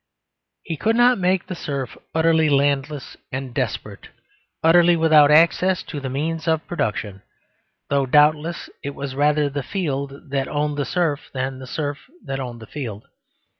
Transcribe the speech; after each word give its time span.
He 0.63 0.77
could 0.77 0.95
not 0.95 1.19
make 1.19 1.45
the 1.45 1.53
serf 1.53 1.95
utterly 2.15 2.49
landless 2.49 3.17
and 3.31 3.53
desperate, 3.53 4.07
utterly 4.63 4.95
without 4.95 5.29
access 5.29 5.83
to 5.83 5.99
the 5.99 6.09
means 6.09 6.47
of 6.47 6.65
production, 6.65 7.21
though 7.91 8.07
doubtless 8.07 8.67
it 8.83 8.95
was 8.95 9.13
rather 9.13 9.47
the 9.47 9.61
field 9.61 10.31
that 10.31 10.47
owned 10.47 10.77
the 10.79 10.85
serf, 10.85 11.29
than 11.35 11.59
the 11.59 11.67
serf 11.67 11.99
that 12.25 12.39
owned 12.39 12.61
the 12.63 12.65
field. 12.65 13.03